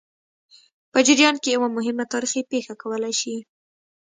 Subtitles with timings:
[0.91, 3.35] په جریان کې یوه مهمه تاریخي پېښه کولای شي.